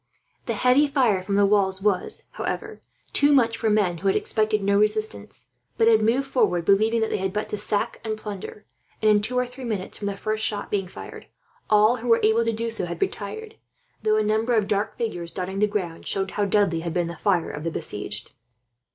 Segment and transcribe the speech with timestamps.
[0.47, 2.81] The heavy fire from the walls was, however,
[3.13, 7.11] too much for men who had expected no resistance, but had moved forward believing that
[7.11, 8.65] they had but to sack and plunder;
[8.99, 11.27] and in two or three minutes from the first shot being fired,
[11.69, 13.57] all who were able to do so had retired;
[14.01, 17.15] though a number of dark figures, dotting the ground, showed how deadly had been the
[17.17, 18.31] fire of the besieged.